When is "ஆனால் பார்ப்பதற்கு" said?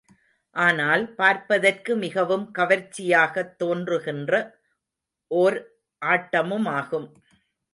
0.55-1.95